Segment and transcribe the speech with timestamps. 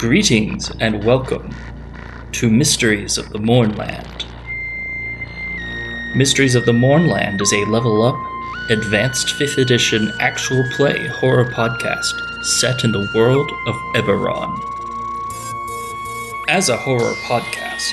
[0.00, 1.54] Greetings and welcome
[2.32, 4.24] to Mysteries of the Mournland.
[6.16, 8.16] Mysteries of the Mournland is a level up,
[8.70, 14.58] advanced 5th edition actual play horror podcast set in the world of Eberron.
[16.48, 17.92] As a horror podcast,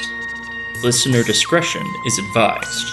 [0.83, 2.87] listener discretion is advised.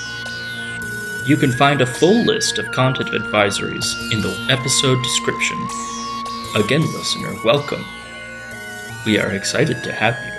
[1.25, 5.69] You can find a full list of content advisories in the episode description.
[6.57, 7.84] Again, listener, welcome.
[9.05, 10.34] We are excited to have you.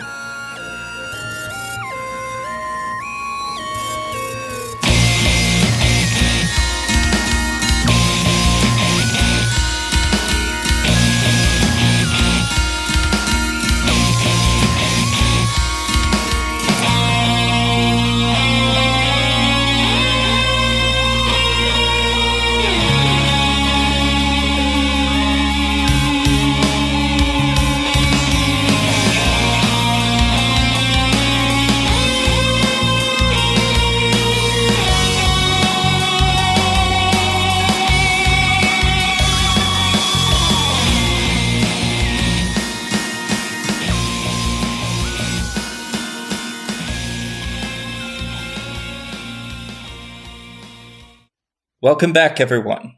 [51.96, 52.98] Welcome back, everyone.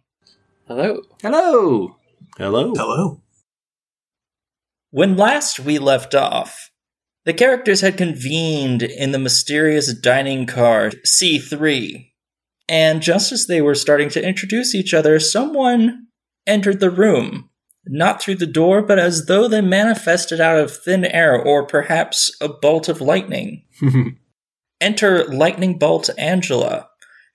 [0.68, 1.04] Hello.
[1.22, 1.98] Hello.
[2.36, 2.74] Hello.
[2.74, 3.22] Hello.
[4.90, 6.72] When last we left off,
[7.24, 12.10] the characters had convened in the mysterious dining car C3.
[12.68, 16.08] And just as they were starting to introduce each other, someone
[16.48, 17.52] entered the room.
[17.86, 22.36] Not through the door, but as though they manifested out of thin air or perhaps
[22.42, 23.64] a bolt of lightning.
[24.82, 26.90] Enter Lightning Bolt Angela.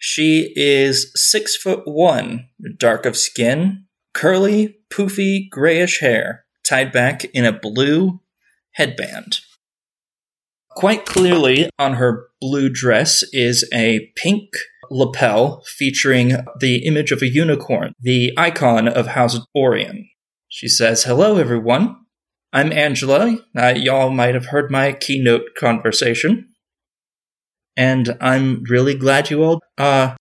[0.05, 7.45] She is six foot one, dark of skin, curly, poofy, grayish hair, tied back in
[7.45, 8.21] a blue
[8.73, 9.39] headband.
[10.71, 14.49] Quite clearly, on her blue dress is a pink
[14.91, 20.09] lapel featuring the image of a unicorn, the icon of House Orien.
[20.49, 21.95] She says, Hello, everyone.
[22.53, 23.39] I'm Angela.
[23.57, 26.52] Uh, y'all might have heard my keynote conversation
[27.77, 30.17] and I'm really glad you all uh,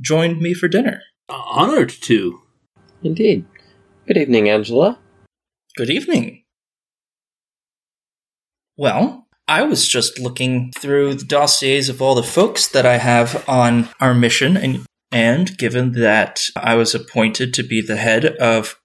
[0.00, 1.02] joined me for dinner.
[1.28, 2.40] Honored to.
[3.02, 3.44] Indeed.
[4.06, 4.98] Good evening, Angela.
[5.76, 6.44] Good evening.
[8.76, 13.48] Well, I was just looking through the dossiers of all the folks that I have
[13.48, 18.78] on our mission, and and given that I was appointed to be the head of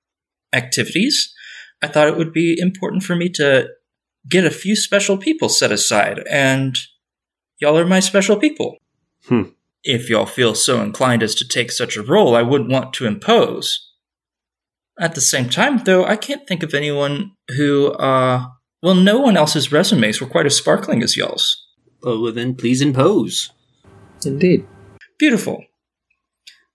[0.54, 1.34] activities,
[1.82, 3.70] I thought it would be important for me to
[4.30, 6.78] get a few special people set aside, and
[7.64, 8.78] y'all are my special people.
[9.28, 9.44] Hmm.
[9.86, 13.08] If y'all feel so inclined as to take such a role, I wouldn't want to
[13.08, 13.90] impose.
[15.00, 18.48] At the same time, though, I can't think of anyone who, uh,
[18.82, 21.66] well, no one else's resumes were quite as sparkling as y'all's.
[22.04, 23.50] Oh, well, then please impose.
[24.26, 24.68] Indeed.
[25.18, 25.64] Beautiful.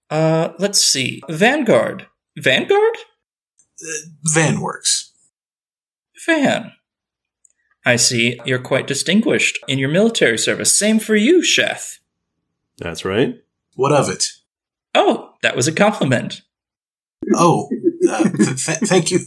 [0.08, 1.22] Uh, let's see.
[1.28, 2.06] Vanguard.
[2.38, 2.96] Vanguard?
[3.82, 5.12] Uh, Van works.
[6.26, 6.72] Van.
[7.88, 10.78] I see you're quite distinguished in your military service.
[10.78, 12.00] Same for you, Chef.
[12.76, 13.36] That's right.
[13.76, 14.26] What of it?
[14.94, 16.42] Oh, that was a compliment.
[17.34, 17.70] Oh,
[18.06, 19.20] uh, th- th- thank you.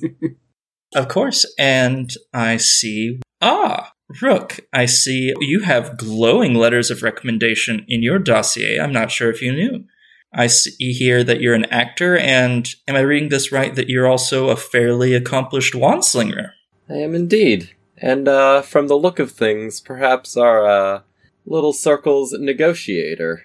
[0.93, 1.43] Of course.
[1.57, 3.19] And I see.
[3.41, 8.77] Ah, Rook, I see you have glowing letters of recommendation in your dossier.
[8.79, 9.85] I'm not sure if you knew.
[10.31, 14.07] I see here that you're an actor, and am I reading this right that you're
[14.07, 16.53] also a fairly accomplished wand slinger?
[16.87, 17.71] I am indeed.
[18.01, 21.01] And, uh, from the look of things, perhaps our, uh,
[21.45, 23.43] little circle's negotiator.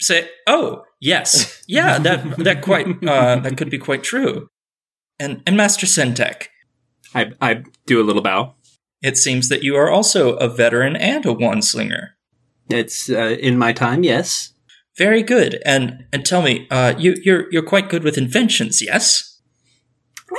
[0.00, 1.54] Say, oh, yes.
[1.68, 4.48] Yeah, that that quite uh, that could be quite true.
[5.20, 6.46] And and Master Sentek,
[7.14, 8.54] I, I do a little bow.
[9.02, 12.16] it seems that you are also a veteran and a wand slinger.
[12.70, 14.54] It's uh, in my time, yes.
[14.96, 15.60] Very good.
[15.66, 19.40] And and tell me, uh, you you're you're quite good with inventions, yes?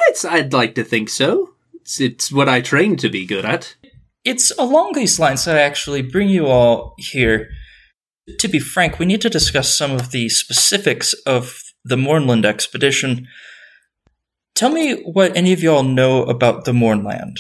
[0.10, 1.54] It's, I'd like to think so.
[1.90, 3.76] It's, it's what I trained to be good at.
[4.24, 7.50] It's along these lines that I actually bring you all here.
[8.38, 13.28] To be frank, we need to discuss some of the specifics of the Mournland expedition.
[14.54, 17.40] Tell me what any of y'all know about the Mournland.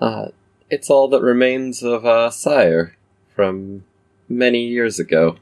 [0.00, 0.30] Uh,
[0.68, 2.96] it's all that remains of, uh, Cyre
[3.36, 3.84] from
[4.28, 5.36] many years ago.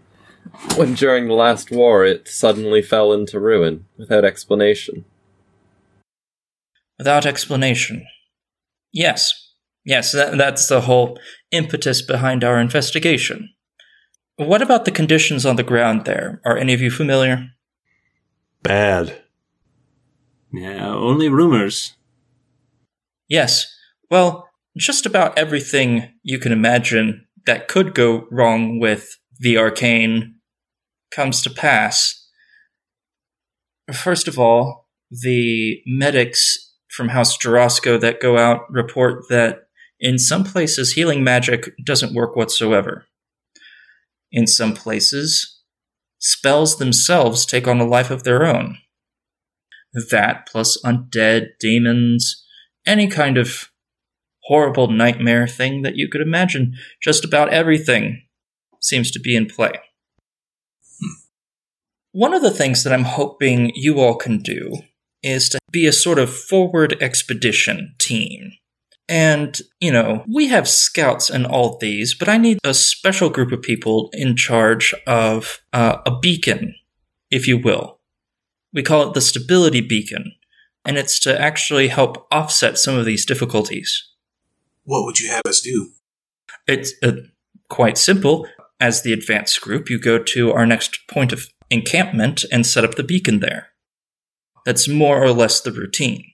[0.76, 5.06] When during the last war it suddenly fell into ruin without explanation.
[6.98, 8.06] Without explanation.
[8.92, 9.32] Yes.
[9.84, 11.18] Yes, that, that's the whole
[11.50, 13.50] impetus behind our investigation.
[14.36, 16.40] What about the conditions on the ground there?
[16.44, 17.50] Are any of you familiar?
[18.62, 19.22] Bad.
[20.52, 21.94] Yeah, only rumors.
[23.28, 23.66] Yes.
[24.10, 30.36] Well, just about everything you can imagine that could go wrong with the arcane
[31.10, 32.28] comes to pass.
[33.92, 36.63] First of all, the medics
[36.94, 39.66] from House Jorasco that go out report that
[39.98, 43.06] in some places healing magic doesn't work whatsoever.
[44.30, 45.60] In some places,
[46.18, 48.78] spells themselves take on a life of their own.
[50.10, 52.44] That plus undead, demons,
[52.86, 53.70] any kind of
[54.44, 58.22] horrible nightmare thing that you could imagine, just about everything
[58.80, 59.72] seems to be in play.
[61.00, 61.14] Hmm.
[62.12, 64.82] One of the things that I'm hoping you all can do
[65.24, 68.52] is to be a sort of forward expedition team.
[69.08, 73.52] And, you know, we have scouts and all these, but I need a special group
[73.52, 76.74] of people in charge of uh, a beacon,
[77.30, 78.00] if you will.
[78.72, 80.32] We call it the stability beacon,
[80.84, 84.10] and it's to actually help offset some of these difficulties.
[84.84, 85.90] What would you have us do?
[86.66, 87.12] It's uh,
[87.68, 88.46] quite simple.
[88.80, 92.96] As the advanced group, you go to our next point of encampment and set up
[92.96, 93.68] the beacon there.
[94.64, 96.24] That's more or less the routine.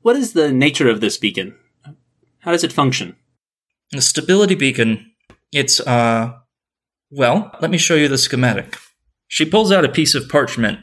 [0.00, 1.54] What is the nature of this beacon?
[2.40, 3.16] How does it function?
[3.92, 5.12] The stability beacon,
[5.52, 6.32] it's, uh,
[7.10, 8.78] well, let me show you the schematic.
[9.28, 10.80] She pulls out a piece of parchment.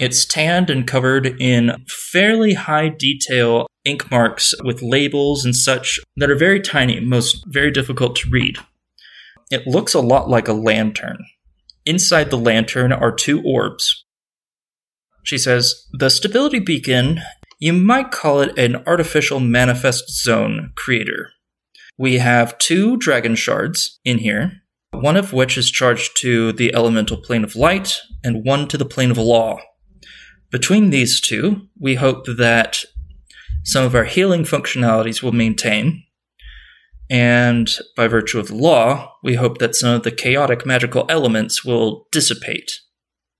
[0.00, 6.30] It's tanned and covered in fairly high detail ink marks with labels and such that
[6.30, 8.56] are very tiny, most very difficult to read.
[9.50, 11.18] It looks a lot like a lantern.
[11.84, 14.04] Inside the lantern are two orbs.
[15.22, 17.20] She says, The stability beacon
[17.62, 21.30] you might call it an artificial manifest zone creator.
[21.96, 27.18] We have two dragon shards in here, one of which is charged to the elemental
[27.18, 29.60] plane of light, and one to the plane of law.
[30.50, 32.84] Between these two, we hope that
[33.62, 36.02] some of our healing functionalities will maintain,
[37.08, 41.64] and by virtue of the law, we hope that some of the chaotic magical elements
[41.64, 42.80] will dissipate.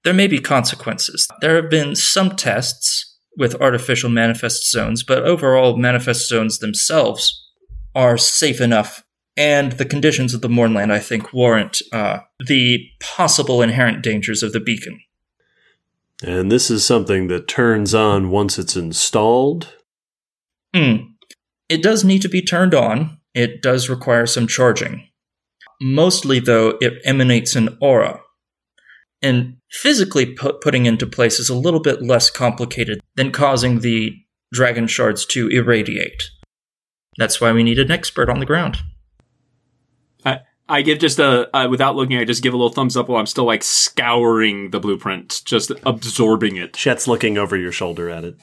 [0.04, 1.28] There may be consequences.
[1.40, 7.49] There have been some tests with artificial manifest zones, but overall, manifest zones themselves
[7.94, 9.04] are safe enough.
[9.37, 14.52] And the conditions of the Mournland, I think, warrant uh, the possible inherent dangers of
[14.52, 15.00] the beacon.
[16.22, 19.75] And this is something that turns on once it's installed?
[20.75, 20.96] Hmm.
[21.69, 23.19] It does need to be turned on.
[23.34, 25.08] It does require some charging.
[25.81, 28.20] Mostly, though, it emanates an aura,
[29.22, 34.14] and physically put, putting into place is a little bit less complicated than causing the
[34.52, 36.24] dragon shards to irradiate.
[37.16, 38.78] That's why we need an expert on the ground.
[40.24, 43.08] I, I give just a, uh, without looking, I just give a little thumbs up
[43.08, 46.75] while I'm still like scouring the blueprint, just absorbing it.
[46.75, 48.36] Chet's looking over your shoulder at it.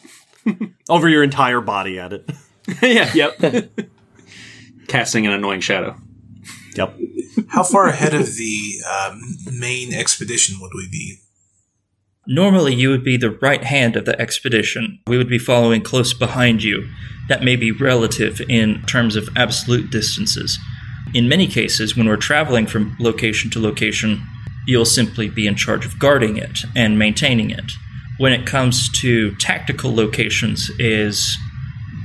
[0.90, 2.30] over your entire body at it.
[2.82, 3.40] yeah, yep.
[4.88, 5.96] Casting an annoying shadow.
[6.76, 6.98] Yep.
[7.48, 9.22] How far ahead of the um,
[9.52, 11.20] main expedition would we be?
[12.28, 15.00] Normally, you would be the right hand of the expedition.
[15.08, 16.88] We would be following close behind you.
[17.28, 20.60] That may be relative in terms of absolute distances.
[21.14, 24.22] In many cases, when we're traveling from location to location,
[24.68, 27.72] you'll simply be in charge of guarding it and maintaining it.
[28.20, 31.36] When it comes to tactical locations, is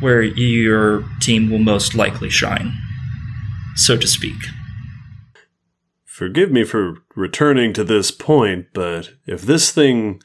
[0.00, 2.73] where your team will most likely shine,
[3.76, 4.37] so to speak.
[6.14, 10.23] Forgive me for returning to this point, but if this thing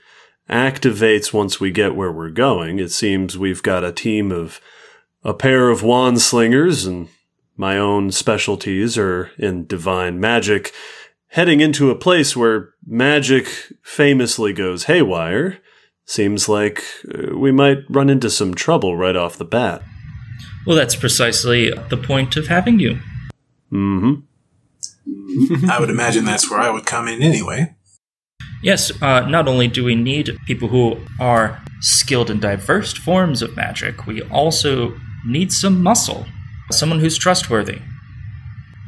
[0.47, 4.61] activates once we get where we're going, it seems we've got a team of
[5.23, 7.09] a pair of wand slingers and
[7.57, 10.73] my own specialties are in divine magic,
[11.29, 13.47] heading into a place where magic
[13.81, 15.57] famously goes haywire.
[16.05, 19.81] Seems like uh, we might run into some trouble right off the bat.
[20.67, 22.99] Well, that's precisely the point of having you.
[23.71, 24.28] Mm hmm.
[25.69, 27.75] I would imagine that's where I would come in anyway.
[28.61, 33.55] Yes, uh, not only do we need people who are skilled in diverse forms of
[33.55, 36.25] magic, we also need some muscle.
[36.71, 37.79] Someone who's trustworthy.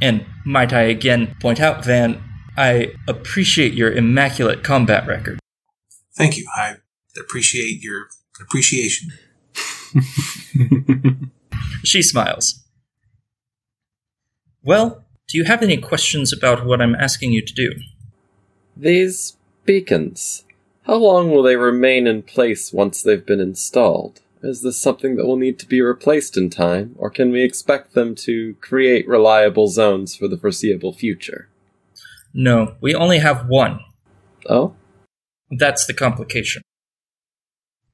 [0.01, 2.21] And might I again point out, Van,
[2.57, 5.39] I appreciate your immaculate combat record.
[6.15, 6.45] Thank you.
[6.55, 6.77] I
[7.17, 8.07] appreciate your
[8.39, 9.12] appreciation.
[11.83, 12.63] she smiles.
[14.63, 15.00] Well,
[15.31, 17.71] do you have any questions about what I'm asking you to do?
[18.75, 20.43] These beacons,
[20.83, 24.19] how long will they remain in place once they've been installed?
[24.43, 27.93] Is this something that will need to be replaced in time, or can we expect
[27.93, 31.47] them to create reliable zones for the foreseeable future?
[32.33, 33.79] No, we only have one.
[34.50, 34.75] Oh?
[35.50, 36.61] That's the complication.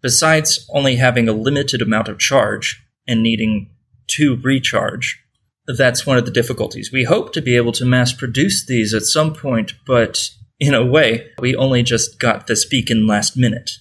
[0.01, 3.69] Besides only having a limited amount of charge and needing
[4.07, 5.23] to recharge.
[5.67, 6.91] That's one of the difficulties.
[6.91, 10.85] We hope to be able to mass produce these at some point, but in a
[10.85, 13.71] way, we only just got this beacon last minute.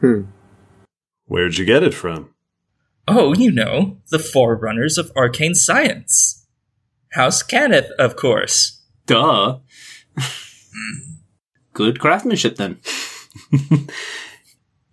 [0.00, 0.22] Hmm.
[1.26, 2.30] Where'd you get it from?
[3.08, 6.46] Oh, you know, the forerunners of arcane science.
[7.12, 8.82] House Cannith, of course.
[9.06, 9.58] Duh.
[11.72, 12.78] Good craftsmanship then.
[13.50, 13.80] Yes,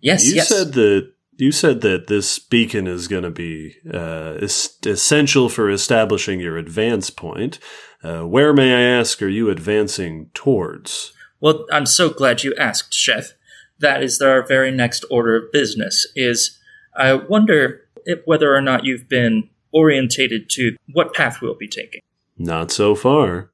[0.00, 0.26] yes.
[0.26, 0.48] you yes.
[0.48, 1.11] said that
[1.42, 6.56] you said that this beacon is going to be uh, es- essential for establishing your
[6.56, 7.58] advance point.
[8.04, 11.12] Uh, where, may I ask, are you advancing towards?
[11.40, 13.32] Well, I'm so glad you asked, Chef.
[13.80, 16.06] That is our very next order of business.
[16.14, 16.60] Is
[16.96, 22.02] I wonder if, whether or not you've been orientated to what path we'll be taking.
[22.38, 23.50] Not so far.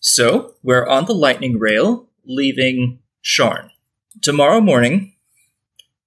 [0.00, 3.70] So we're on the lightning rail, leaving Sharn.
[4.22, 5.14] Tomorrow morning,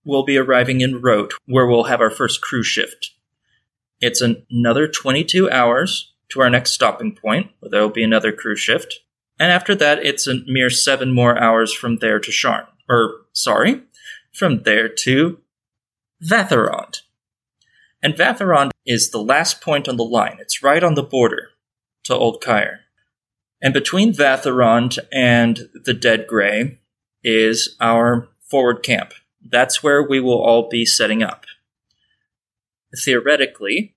[0.05, 3.11] we'll be arriving in Wroat, where we'll have our first crew shift.
[3.99, 8.31] It's an- another 22 hours to our next stopping point, where there will be another
[8.31, 8.99] crew shift.
[9.39, 12.67] And after that, it's a mere seven more hours from there to Sharn.
[12.89, 13.81] Or, sorry,
[14.31, 15.39] from there to
[16.23, 17.01] Vathirond.
[18.01, 20.37] And Vathirond is the last point on the line.
[20.39, 21.51] It's right on the border
[22.03, 22.81] to Old Cyre.
[23.61, 26.79] And between Vathirond and the Dead Grey
[27.23, 29.13] is our forward camp.
[29.43, 31.45] That's where we will all be setting up.
[33.03, 33.95] Theoretically,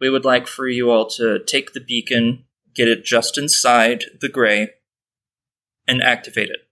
[0.00, 4.28] we would like for you all to take the beacon, get it just inside the
[4.28, 4.70] Grey,
[5.86, 6.68] and activate it.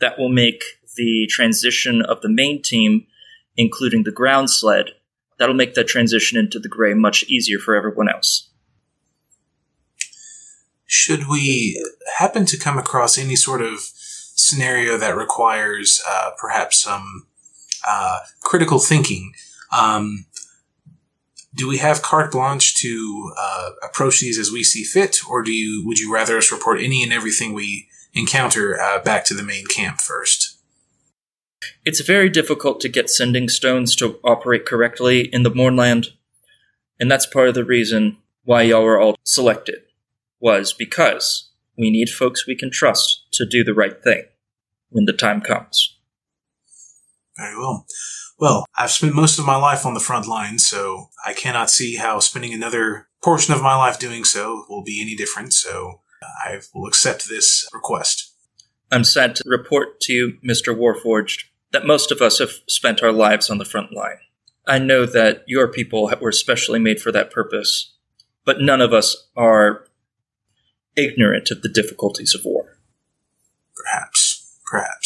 [0.00, 0.62] That will make
[0.96, 3.06] the transition of the main team,
[3.56, 4.90] including the ground sled,
[5.38, 8.50] that'll make that transition into the Grey much easier for everyone else.
[10.86, 11.82] Should we
[12.18, 17.26] happen to come across any sort of scenario that requires uh, perhaps some
[17.86, 19.32] uh, critical thinking,
[19.76, 20.26] um,
[21.54, 25.52] do we have carte blanche to uh, approach these as we see fit, or do
[25.52, 29.42] you would you rather us report any and everything we encounter uh, back to the
[29.42, 30.58] main camp first?
[31.84, 36.08] It's very difficult to get sending stones to operate correctly in the Mournland,
[36.98, 39.82] and that's part of the reason why y'all were all selected,
[40.40, 44.24] was because we need folks we can trust to do the right thing
[44.90, 45.96] when the time comes.
[47.36, 47.86] Very well.
[48.38, 51.96] Well, I've spent most of my life on the front line, so I cannot see
[51.96, 56.00] how spending another portion of my life doing so will be any different, so
[56.44, 58.32] I will accept this request.
[58.92, 60.76] I'm sad to report to you, Mr.
[60.76, 64.18] Warforged, that most of us have spent our lives on the front line.
[64.66, 67.94] I know that your people were specially made for that purpose,
[68.44, 69.86] but none of us are
[70.96, 72.78] ignorant of the difficulties of war.
[73.74, 74.58] Perhaps.
[74.64, 75.03] Perhaps.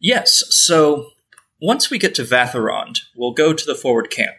[0.00, 1.10] Yes, so
[1.60, 4.36] once we get to Vathirond, we'll go to the forward camp.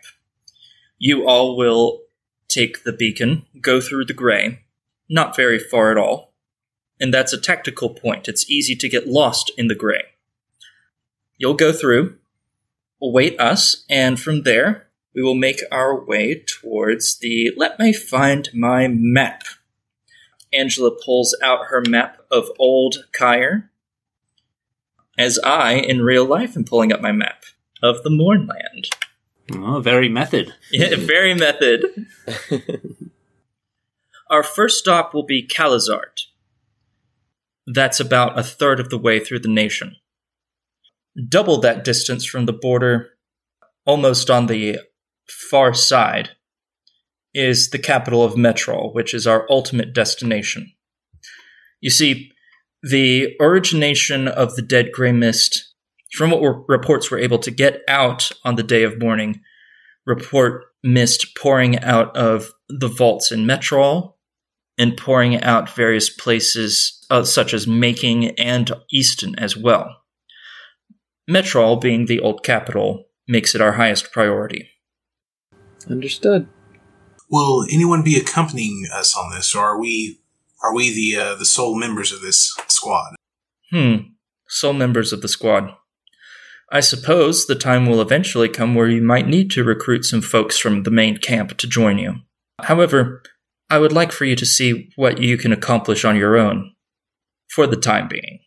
[0.98, 2.02] You all will
[2.48, 4.64] take the beacon, go through the Grey,
[5.08, 6.34] not very far at all,
[7.00, 8.28] and that's a tactical point.
[8.28, 10.04] It's easy to get lost in the Grey.
[11.38, 12.18] You'll go through,
[13.02, 17.52] await us, and from there, we will make our way towards the.
[17.56, 19.44] Let me find my map.
[20.54, 23.71] Angela pulls out her map of Old Cyre,
[25.22, 27.44] as I, in real life, am pulling up my map
[27.84, 28.88] of the Mournland.
[29.54, 30.54] Oh, very method.
[30.72, 31.86] Yeah, very method.
[34.30, 36.28] Our first stop will be Calazart.
[37.68, 39.98] That's about a third of the way through the nation.
[41.28, 43.10] Double that distance from the border,
[43.86, 44.80] almost on the
[45.28, 46.30] far side,
[47.34, 50.72] is the capital of Metrol, which is our ultimate destination.
[51.82, 52.32] You see,
[52.84, 55.74] the origination of the Dead Grey Mist,
[56.14, 59.42] from what reports were able to get out on the day of mourning,
[60.06, 64.14] report mist pouring out of the vaults in Metrol
[64.78, 69.98] and pouring out various places uh, such as Making and Eston as well.
[71.30, 74.70] Metrol, being the old capital, makes it our highest priority.
[75.90, 76.48] Understood.
[77.30, 80.21] Will anyone be accompanying us on this, or are we
[80.64, 83.16] are we the uh, the sole members of this squad?
[83.72, 83.96] Hmm,
[84.48, 85.72] sole members of the squad.
[86.72, 90.58] I suppose the time will eventually come where you might need to recruit some folks
[90.58, 92.16] from the main camp to join you.
[92.62, 93.22] However,
[93.70, 96.74] I would like for you to see what you can accomplish on your own,
[97.50, 98.40] for the time being.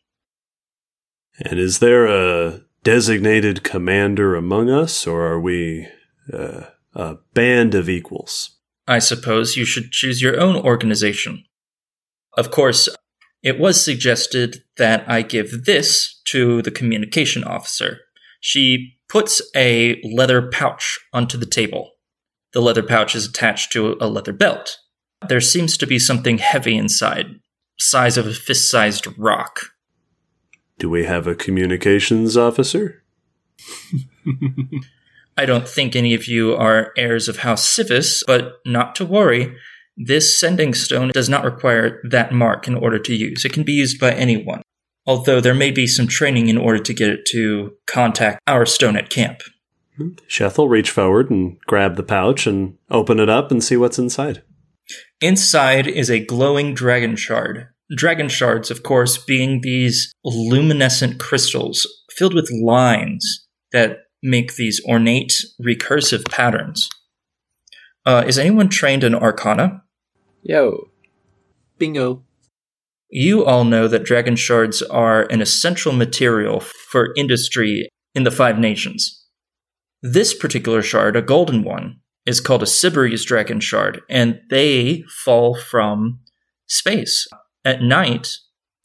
[1.38, 5.88] And is there a designated commander among us, or are we
[6.32, 8.56] uh, a band of equals?
[8.86, 11.44] I suppose you should choose your own organization.
[12.36, 12.88] Of course,
[13.42, 18.00] it was suggested that I give this to the communication officer.
[18.40, 21.92] She puts a leather pouch onto the table.
[22.52, 24.78] The leather pouch is attached to a leather belt.
[25.28, 27.40] There seems to be something heavy inside,
[27.78, 29.70] size of a fist sized rock.
[30.78, 33.02] Do we have a communications officer?
[35.36, 39.56] I don't think any of you are heirs of House Sivis, but not to worry.
[39.96, 43.44] This sending stone does not require that mark in order to use.
[43.44, 44.62] It can be used by anyone,
[45.06, 48.96] although there may be some training in order to get it to contact our stone
[48.96, 49.40] at camp.
[50.28, 53.98] Sheth will reach forward and grab the pouch and open it up and see what's
[53.98, 54.42] inside.
[55.20, 57.68] Inside is a glowing dragon shard.
[57.94, 65.32] Dragon shards, of course, being these luminescent crystals filled with lines that make these ornate
[65.62, 66.88] recursive patterns.
[68.04, 69.83] Uh, is anyone trained in Arcana?
[70.46, 70.90] Yo.
[71.78, 72.22] Bingo.
[73.08, 78.58] You all know that dragon shards are an essential material for industry in the Five
[78.58, 79.24] Nations.
[80.02, 85.56] This particular shard, a golden one, is called a Siberys dragon shard, and they fall
[85.56, 86.20] from
[86.66, 87.26] space.
[87.64, 88.28] At night,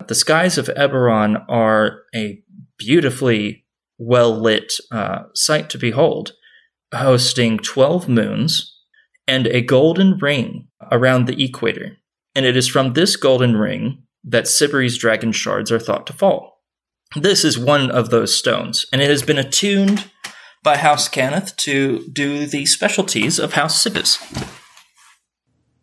[0.08, 2.42] the skies of Eberron are a
[2.78, 3.66] beautifully
[3.98, 6.32] well lit uh, sight to behold,
[6.94, 8.78] hosting 12 moons
[9.28, 11.98] and a golden ring around the equator.
[12.36, 16.64] And it is from this golden ring that Siberys dragon shards are thought to fall.
[17.16, 20.12] This is one of those stones, and it has been attuned
[20.62, 24.20] by House Cannith to do the specialties of House Sivis.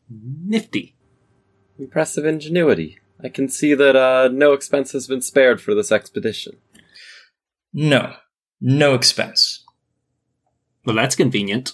[0.08, 0.94] Nifty.
[1.78, 2.98] Impressive ingenuity.
[3.22, 6.58] I can see that uh, no expense has been spared for this expedition.
[7.72, 8.14] No,
[8.60, 9.64] no expense.
[10.84, 11.72] Well, that's convenient.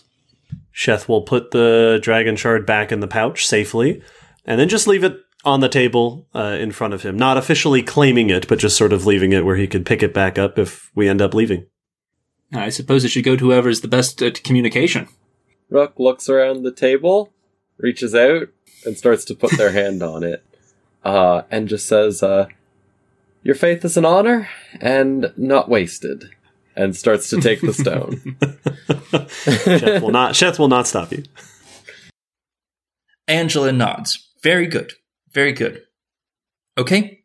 [0.75, 4.03] Sheth will put the dragon shard back in the pouch safely,
[4.45, 7.17] and then just leave it on the table uh, in front of him.
[7.17, 10.15] Not officially claiming it, but just sort of leaving it where he could pick it
[10.15, 11.67] back up if we end up leaving.
[12.53, 15.09] I suppose it should go to whoever's the best at communication.
[15.71, 17.33] Rook looks around the table,
[17.79, 18.49] reaches out,
[18.85, 20.45] and starts to put their hand on it,
[21.05, 22.47] uh, and just says, uh,
[23.43, 24.49] "Your faith is an honor
[24.81, 26.31] and not wasted,"
[26.77, 28.17] and starts to take the stone.
[29.13, 30.33] Sheth will not.
[30.33, 31.25] Sheth will not stop you.
[33.29, 34.29] Angela nods.
[34.43, 34.93] Very good.
[35.33, 35.83] Very good.
[36.77, 37.21] Okay.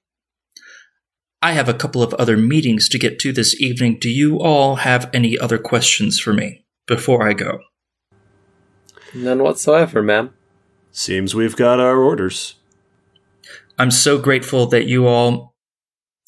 [1.41, 3.99] I have a couple of other meetings to get to this evening.
[3.99, 7.59] Do you all have any other questions for me before I go?
[9.13, 10.33] None whatsoever, ma'am.
[10.91, 12.55] Seems we've got our orders.
[13.77, 15.55] I'm so grateful that you all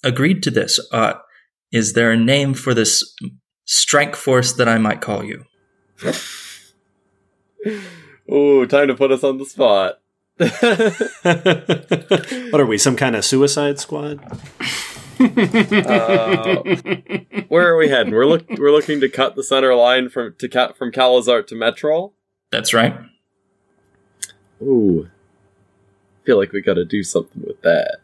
[0.04, 0.80] agreed to this.
[0.92, 1.16] Uh,
[1.72, 3.16] is there a name for this
[3.66, 5.46] strike force that I might call you?
[8.32, 10.00] Ooh, time to put us on the spot.
[12.52, 12.78] what are we?
[12.78, 14.20] Some kind of suicide squad?
[15.20, 16.64] Uh,
[17.50, 18.14] where are we heading?
[18.14, 21.56] We're look we're looking to cut the center line from to cat from Calazart to
[21.56, 22.14] Metrol.
[22.52, 22.98] That's right.
[24.62, 25.10] Ooh,
[26.24, 27.98] feel like we got to do something with that.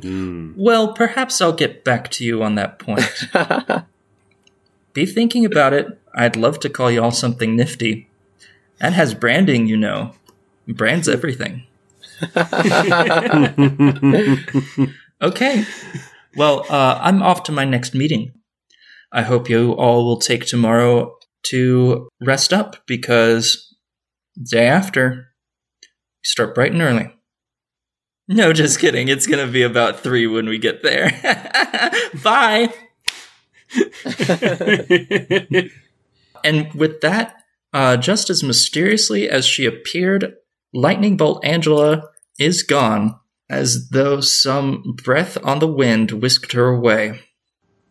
[0.00, 0.54] Mm.
[0.56, 3.08] Well, perhaps I'll get back to you on that point.
[4.92, 5.98] Be thinking about it.
[6.14, 8.08] I'd love to call y'all something nifty.
[8.78, 10.12] That has branding, you know.
[10.66, 11.64] Brands everything.
[15.22, 15.64] Okay.
[16.36, 18.32] Well, uh, I'm off to my next meeting.
[19.12, 23.74] I hope you all will take tomorrow to rest up because
[24.50, 27.14] day after, we start bright and early.
[28.26, 29.08] No, just kidding.
[29.08, 31.10] It's going to be about three when we get there.
[32.22, 32.72] Bye.
[36.44, 40.36] And with that, uh, just as mysteriously as she appeared,
[40.74, 47.20] Lightning Bolt Angela is gone, as though some breath on the wind whisked her away.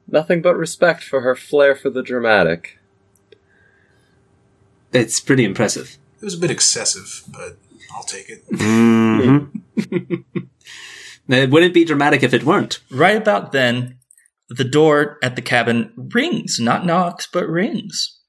[0.08, 2.78] Nothing but respect for her flair for the dramatic.
[4.92, 5.98] it's pretty impressive.
[6.22, 7.58] It was a bit excessive, but
[7.96, 8.44] I'll take it.
[8.54, 10.26] Mhm.
[11.30, 12.80] It wouldn't be dramatic if it weren't.
[12.92, 13.98] Right about then,
[14.50, 18.20] the door at the cabin rings, not knocks, but rings.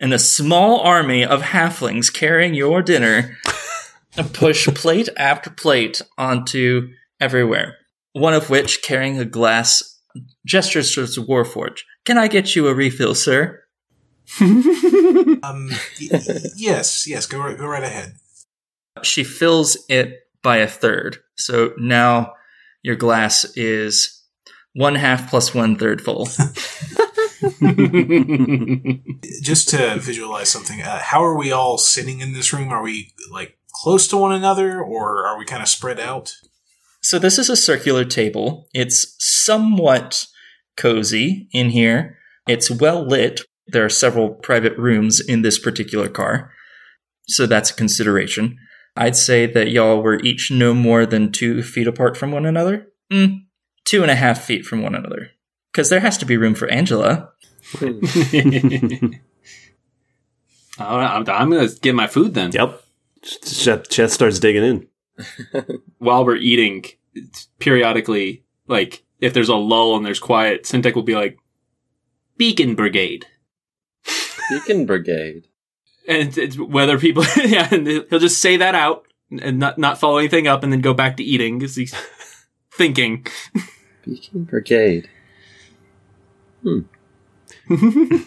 [0.00, 3.38] And a small army of halflings carrying your dinner
[4.32, 6.88] push plate after plate onto
[7.20, 7.76] everywhere.
[8.12, 10.00] One of which carrying a glass
[10.44, 11.82] gestures towards Warforge.
[12.04, 13.61] Can I get you a refill, sir?
[15.44, 18.14] Um, y- y- yes, yes, go right, go right ahead.
[19.02, 21.18] She fills it by a third.
[21.36, 22.34] So now
[22.82, 24.22] your glass is
[24.74, 26.28] one half plus one third full.
[29.42, 32.68] Just to visualize something, uh, how are we all sitting in this room?
[32.70, 36.36] Are we like close to one another, or are we kind of spread out?
[37.00, 38.68] So this is a circular table.
[38.72, 40.26] It's somewhat
[40.76, 42.18] cozy in here.
[42.46, 43.40] It's well lit.
[43.66, 46.52] There are several private rooms in this particular car.
[47.28, 48.58] So that's a consideration.
[48.96, 52.88] I'd say that y'all were each no more than two feet apart from one another.
[53.10, 53.44] Mm,
[53.84, 55.30] two and a half feet from one another.
[55.72, 57.30] Because there has to be room for Angela.
[60.78, 62.50] I'm, I'm gonna get my food then.
[62.52, 62.82] Yep.
[63.22, 65.64] Chet, Chet starts digging in.
[65.98, 66.84] While we're eating,
[67.58, 71.38] periodically, like if there's a lull and there's quiet, Syntek will be like,
[72.36, 73.26] "Beacon Brigade,"
[74.60, 75.46] Beacon Brigade.
[76.08, 80.18] and it's whether people, yeah, and he'll just say that out and not not follow
[80.18, 81.94] anything up, and then go back to eating because he's
[82.74, 83.26] thinking.
[84.04, 85.08] Beacon Brigade.
[86.62, 86.80] Hmm.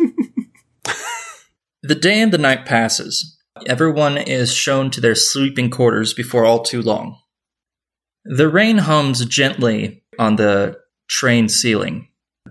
[1.87, 3.37] The day and the night passes.
[3.67, 7.19] Everyone is shown to their sleeping quarters before all too long.
[8.23, 12.07] The rain hums gently on the train ceiling.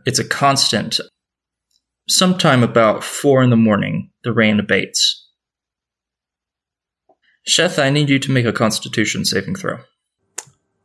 [0.06, 1.00] It's a constant.
[2.06, 5.22] Sometime about four in the morning, the rain abates.
[7.48, 9.78] Sheth, I need you to make a constitution saving throw.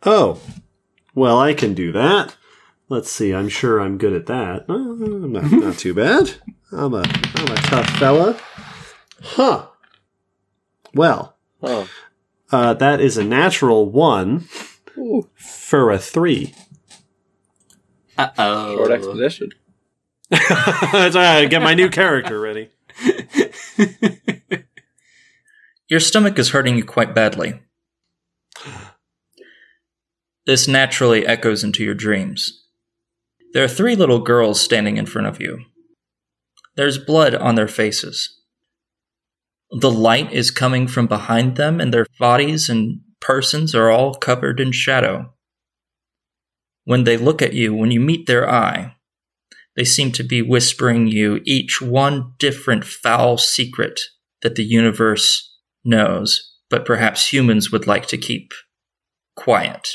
[0.04, 0.40] Oh,
[1.14, 2.36] well, I can do that.
[2.88, 3.34] Let's see.
[3.34, 4.66] I'm sure I'm good at that.
[4.70, 6.36] Uh, I'm not, not too bad.
[6.72, 7.02] I'm a
[7.36, 8.40] I'm a tough fella.
[9.22, 9.68] Huh.
[10.94, 11.90] Well, Oh.
[12.52, 14.48] uh, that is a natural one
[14.98, 16.54] Ooh, for a three.
[18.18, 18.76] Uh oh.
[18.78, 19.50] short expedition.
[20.92, 21.16] That's.
[21.50, 22.70] Get my new character ready.
[25.90, 27.60] Your stomach is hurting you quite badly.
[30.46, 32.66] This naturally echoes into your dreams.
[33.54, 35.66] There are three little girls standing in front of you.
[36.76, 38.40] There's blood on their faces.
[39.72, 44.60] The light is coming from behind them, and their bodies and persons are all covered
[44.60, 45.34] in shadow.
[46.84, 48.96] When they look at you, when you meet their eye,
[49.80, 53.98] they seem to be whispering you each one different foul secret
[54.42, 58.52] that the universe knows, but perhaps humans would like to keep
[59.38, 59.88] quiet.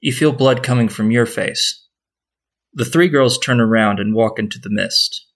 [0.00, 1.88] You feel blood coming from your face.
[2.72, 5.26] The three girls turn around and walk into the mist.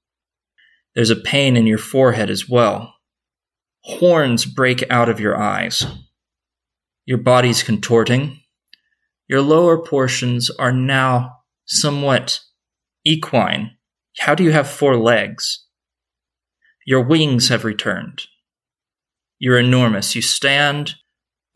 [0.94, 2.94] There's a pain in your forehead as well.
[3.80, 5.84] Horns break out of your eyes.
[7.06, 8.38] Your body's contorting.
[9.26, 12.38] Your lower portions are now somewhat
[13.04, 13.76] equine.
[14.18, 15.66] How do you have four legs?
[16.86, 18.22] Your wings have returned.
[19.38, 20.14] You're enormous.
[20.14, 20.94] You stand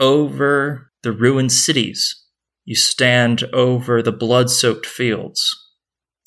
[0.01, 2.23] over the ruined cities.
[2.65, 5.55] You stand over the blood soaked fields.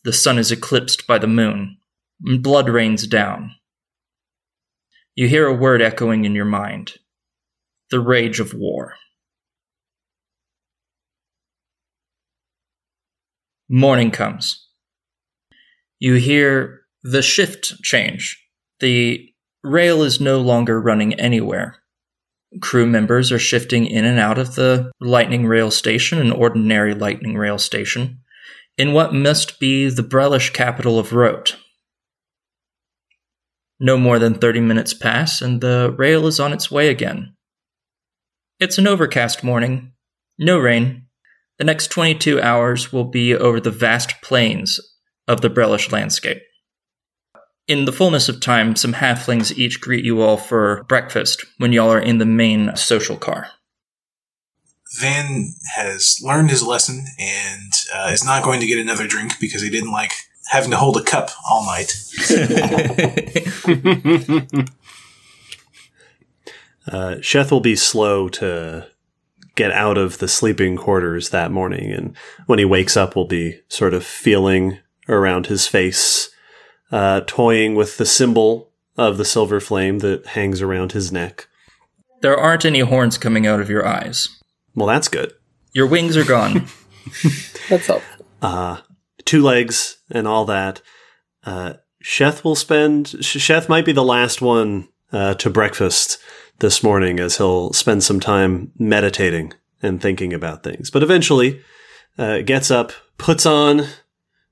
[0.03, 1.77] The sun is eclipsed by the moon.
[2.19, 3.51] Blood rains down.
[5.15, 6.93] You hear a word echoing in your mind
[7.89, 8.95] the rage of war.
[13.69, 14.66] Morning comes.
[15.99, 18.43] You hear the shift change.
[18.79, 19.29] The
[19.63, 21.77] rail is no longer running anywhere.
[22.61, 27.35] Crew members are shifting in and out of the Lightning Rail Station, an ordinary Lightning
[27.35, 28.19] Rail Station,
[28.77, 31.57] in what must be the Brelish capital of Wroat.
[33.79, 37.35] No more than 30 minutes pass, and the rail is on its way again.
[38.59, 39.93] It's an overcast morning.
[40.39, 41.07] No rain.
[41.57, 44.79] The next 22 hours will be over the vast plains
[45.27, 46.41] of the Brelish landscape.
[47.67, 51.91] In the fullness of time, some halflings each greet you all for breakfast when y'all
[51.91, 53.49] are in the main social car.
[54.99, 59.61] Van has learned his lesson and uh, is not going to get another drink because
[59.61, 60.13] he didn't like
[60.49, 61.93] having to hold a cup all night.
[66.89, 68.87] Uh, Sheth will be slow to
[69.55, 73.59] get out of the sleeping quarters that morning, and when he wakes up, will be
[73.67, 74.79] sort of feeling
[75.09, 76.29] around his face,
[76.91, 81.47] uh, toying with the symbol of the silver flame that hangs around his neck.
[82.21, 84.27] there aren't any horns coming out of your eyes.
[84.75, 85.33] Well, that's good.
[85.73, 86.65] Your wings are gone.
[87.69, 88.25] That's helpful.
[88.41, 88.77] uh,
[89.25, 90.81] two legs and all that.
[91.45, 93.07] Uh, Sheth will spend.
[93.21, 96.17] Sheth might be the last one uh, to breakfast
[96.59, 100.89] this morning, as he'll spend some time meditating and thinking about things.
[100.89, 101.61] But eventually,
[102.17, 103.85] uh, gets up, puts on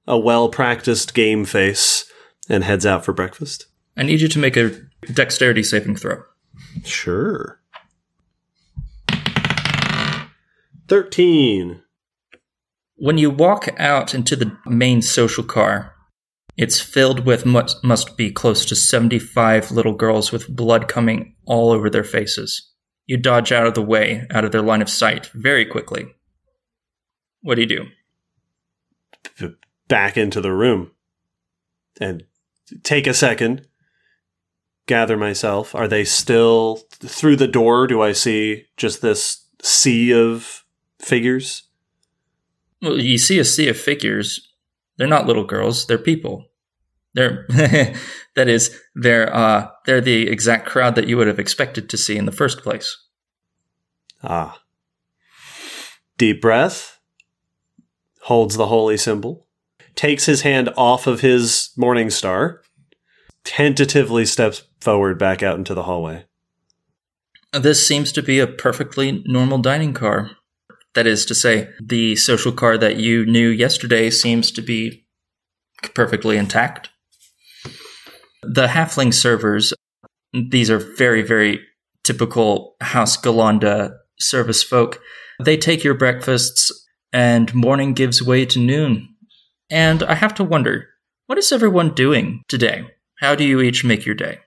[0.07, 2.05] a well practiced game face,
[2.49, 3.65] and heads out for breakfast.
[3.97, 4.71] I need you to make a
[5.11, 6.23] dexterity saving throw.
[6.83, 7.59] Sure.
[10.87, 11.81] Thirteen.
[12.97, 15.95] When you walk out into the main social car,
[16.55, 21.71] it's filled with must, must be close to 75 little girls with blood coming all
[21.71, 22.71] over their faces.
[23.05, 26.15] You dodge out of the way, out of their line of sight, very quickly.
[27.41, 27.67] What do you
[29.37, 29.55] do?
[29.87, 30.91] Back into the room.
[32.01, 32.23] and
[32.83, 33.67] take a second,
[34.87, 35.73] gather myself.
[35.73, 37.87] Are they still through the door?
[37.87, 40.65] Do I see just this sea of
[40.99, 41.63] figures?
[42.81, 44.51] Well, you see a sea of figures.
[44.97, 45.85] They're not little girls.
[45.85, 46.49] They're people.
[47.13, 51.97] They're that is they're uh, they're the exact crowd that you would have expected to
[51.97, 52.97] see in the first place.
[54.21, 54.61] Ah.
[56.17, 56.99] Deep breath.
[58.23, 59.47] Holds the holy symbol.
[59.95, 62.61] Takes his hand off of his morning star.
[63.43, 66.25] Tentatively steps forward back out into the hallway.
[67.53, 70.31] This seems to be a perfectly normal dining car.
[70.93, 75.05] That is to say, the social car that you knew yesterday seems to be
[75.93, 76.89] perfectly intact.
[78.41, 79.73] The halfling servers,
[80.33, 81.61] these are very, very
[82.03, 85.01] typical House Ghallanda service folk.
[85.43, 86.71] They take your breakfasts,
[87.11, 89.14] and morning gives way to noon.
[89.69, 90.89] And I have to wonder,
[91.25, 92.85] what is everyone doing today?
[93.19, 94.39] How do you each make your day?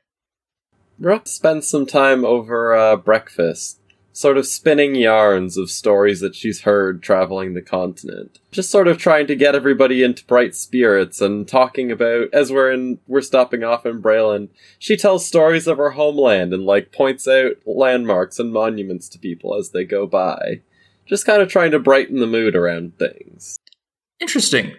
[0.99, 3.81] Rook spends some time over uh, breakfast,
[4.13, 8.39] sort of spinning yarns of stories that she's heard traveling the continent.
[8.53, 12.71] Just sort of trying to get everybody into bright spirits and talking about as we're
[12.71, 14.49] in we're stopping off in Breland.
[14.79, 19.57] She tells stories of her homeland and like points out landmarks and monuments to people
[19.57, 20.61] as they go by.
[21.07, 23.59] Just kind of trying to brighten the mood around things.
[24.21, 24.75] Interesting.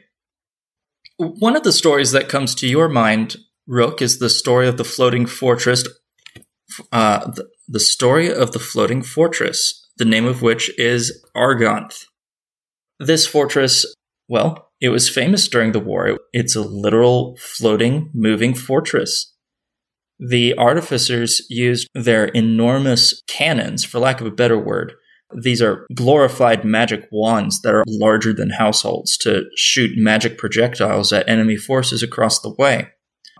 [1.20, 3.36] One of the stories that comes to your mind,
[3.68, 5.86] Rook, is the story of the floating fortress.
[6.94, 12.06] Uh, the, the story of the floating fortress, the name of which is Argonth.
[13.00, 13.86] This fortress,
[14.30, 16.18] well, it was famous during the war.
[16.32, 19.36] It's a literal floating, moving fortress.
[20.20, 24.94] The artificers used their enormous cannons, for lack of a better word.
[25.36, 31.30] These are glorified magic wands that are larger than households to shoot magic projectiles at
[31.30, 32.90] enemy forces across the way.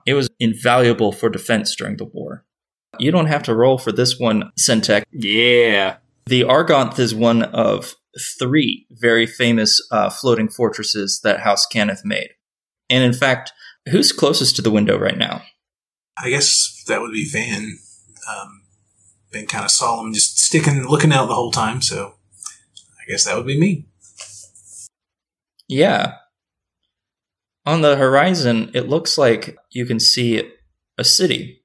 [0.06, 2.46] It was invaluable for defense during the war.
[3.00, 5.04] You don't have to roll for this one, Centec.
[5.12, 5.98] Yeah.
[6.26, 7.96] The Argonth is one of
[8.40, 12.30] three very famous uh, floating fortresses that House Cannith made.
[12.90, 13.54] And in fact,
[13.90, 15.44] who's closest to the window right now?
[16.18, 17.78] I guess that would be Van.
[18.30, 18.59] Um,
[19.32, 21.82] been kind of solemn, just sticking, looking out the whole time.
[21.82, 22.16] So
[23.00, 23.86] I guess that would be me.
[25.68, 26.16] Yeah.
[27.66, 30.52] On the horizon, it looks like you can see
[30.98, 31.64] a city.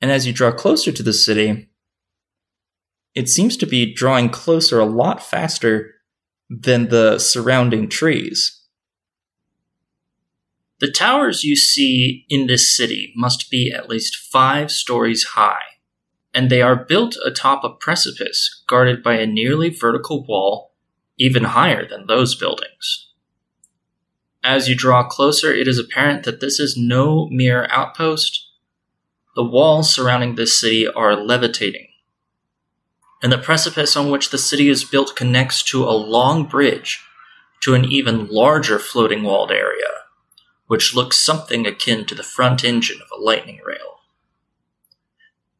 [0.00, 1.68] And as you draw closer to the city,
[3.14, 5.94] it seems to be drawing closer a lot faster
[6.48, 8.56] than the surrounding trees.
[10.80, 15.69] The towers you see in this city must be at least five stories high,
[16.32, 20.72] and they are built atop a precipice guarded by a nearly vertical wall
[21.18, 23.08] even higher than those buildings.
[24.42, 28.48] As you draw closer, it is apparent that this is no mere outpost.
[29.36, 31.88] The walls surrounding this city are levitating,
[33.22, 37.04] and the precipice on which the city is built connects to a long bridge
[37.60, 39.88] to an even larger floating walled area,
[40.66, 43.99] which looks something akin to the front engine of a lightning rail.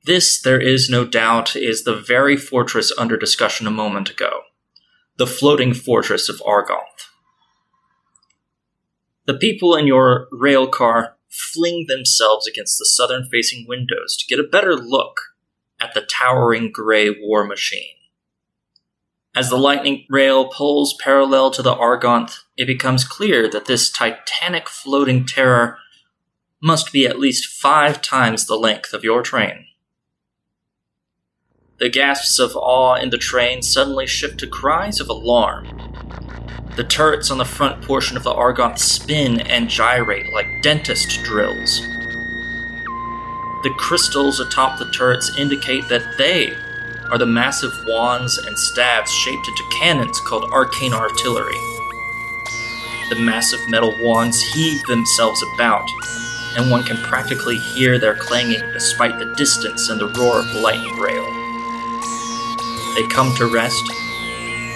[0.04, 4.42] This, there is no doubt, is the very fortress under discussion a moment ago
[5.16, 7.10] the floating fortress of Argonth.
[9.26, 14.42] The people in your rail car fling themselves against the southern facing windows to get
[14.42, 15.20] a better look
[15.78, 17.96] at the towering gray war machine.
[19.36, 24.70] As the lightning rail pulls parallel to the Argonth, it becomes clear that this titanic
[24.70, 25.76] floating terror
[26.62, 29.66] must be at least five times the length of your train.
[31.80, 35.66] The gasps of awe in the train suddenly shift to cries of alarm.
[36.76, 41.80] The turrets on the front portion of the Argonth spin and gyrate like dentist drills.
[43.62, 46.52] The crystals atop the turrets indicate that they
[47.10, 51.56] are the massive wands and staves shaped into cannons called arcane artillery.
[53.08, 55.88] The massive metal wands heave themselves about,
[56.58, 60.60] and one can practically hear their clanging despite the distance and the roar of the
[60.60, 61.39] lightning rail.
[62.94, 63.84] They come to rest,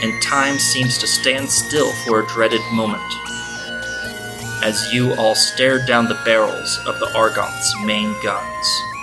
[0.03, 3.03] and time seems to stand still for a dreaded moment.
[4.63, 8.94] As you all stare down the barrels of the Argonth's main guns.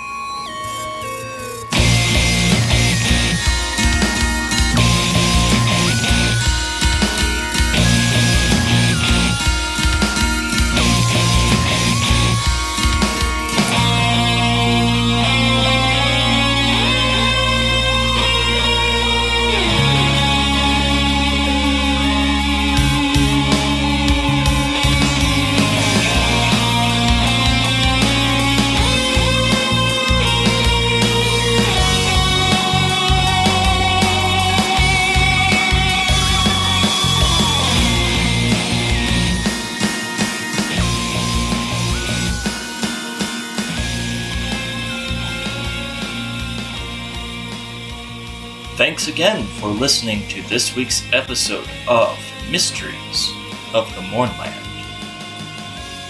[48.81, 52.17] Thanks again for listening to this week's episode of
[52.49, 53.29] Mysteries
[53.75, 54.55] of the Mournland.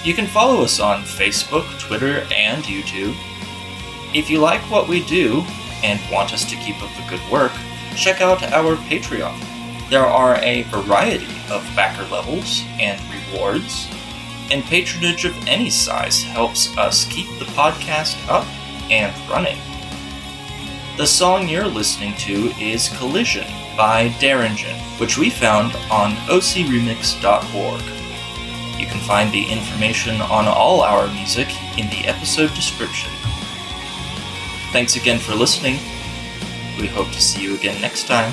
[0.06, 3.14] You can follow us on Facebook, Twitter, and YouTube.
[4.16, 5.44] If you like what we do
[5.84, 7.52] and want us to keep up the good work,
[7.98, 9.38] check out our Patreon.
[9.90, 13.02] There are a variety of backer levels and
[13.34, 13.90] rewards,
[14.50, 18.48] and patronage of any size helps us keep the podcast up
[18.90, 19.60] and running.
[21.02, 27.82] The song you're listening to is Collision by Darangen, which we found on ocremix.org.
[28.80, 33.10] You can find the information on all our music in the episode description.
[34.72, 35.80] Thanks again for listening.
[36.80, 38.32] We hope to see you again next time.